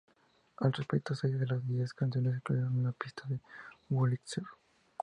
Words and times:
Al 0.57 0.73
respecto, 0.73 1.13
seis 1.13 1.39
de 1.39 1.45
las 1.45 1.67
diez 1.67 1.93
canciones 1.93 2.35
incluyeron 2.37 2.75
una 2.75 2.91
pista 2.91 3.21
de 3.29 3.39
Wurlitzer. 3.91 4.43